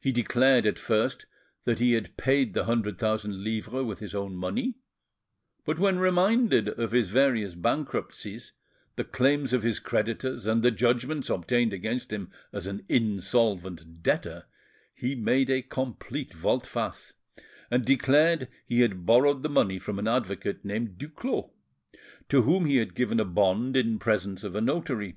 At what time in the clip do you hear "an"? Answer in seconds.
12.68-12.84, 19.98-20.06